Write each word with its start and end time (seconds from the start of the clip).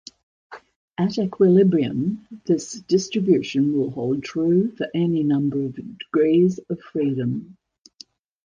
At 0.97 1.19
equilibrium, 1.19 2.27
this 2.47 2.71
distribution 2.87 3.77
will 3.77 3.91
hold 3.91 4.23
true 4.23 4.71
for 4.71 4.87
any 4.95 5.21
number 5.21 5.61
of 5.63 5.75
degrees 5.75 6.57
of 6.71 6.79
freedom. 6.81 7.55